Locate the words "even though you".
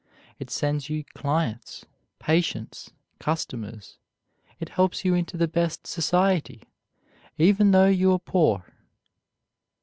7.37-8.11